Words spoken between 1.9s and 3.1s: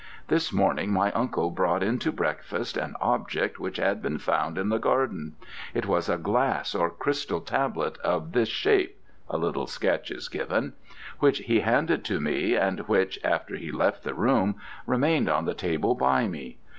to breakfast an